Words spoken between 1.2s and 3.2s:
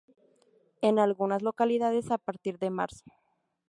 localidades a partir de marzo.